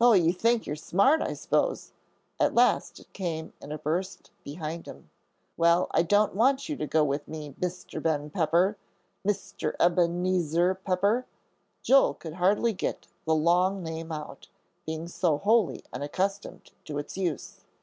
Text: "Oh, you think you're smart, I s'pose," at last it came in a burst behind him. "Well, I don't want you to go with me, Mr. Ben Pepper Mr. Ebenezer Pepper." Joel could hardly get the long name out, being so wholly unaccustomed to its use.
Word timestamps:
"Oh, 0.00 0.14
you 0.14 0.32
think 0.32 0.66
you're 0.66 0.74
smart, 0.74 1.20
I 1.20 1.34
s'pose," 1.34 1.92
at 2.40 2.54
last 2.54 2.98
it 2.98 3.12
came 3.12 3.52
in 3.60 3.72
a 3.72 3.78
burst 3.78 4.30
behind 4.42 4.86
him. 4.86 5.10
"Well, 5.58 5.88
I 5.90 6.00
don't 6.00 6.34
want 6.34 6.70
you 6.70 6.78
to 6.78 6.86
go 6.86 7.04
with 7.04 7.28
me, 7.28 7.50
Mr. 7.60 8.02
Ben 8.02 8.30
Pepper 8.30 8.78
Mr. 9.22 9.74
Ebenezer 9.78 10.76
Pepper." 10.76 11.26
Joel 11.82 12.14
could 12.14 12.36
hardly 12.36 12.72
get 12.72 13.08
the 13.26 13.34
long 13.34 13.82
name 13.82 14.10
out, 14.10 14.48
being 14.86 15.06
so 15.08 15.36
wholly 15.36 15.84
unaccustomed 15.92 16.70
to 16.86 16.96
its 16.96 17.18
use. 17.18 17.60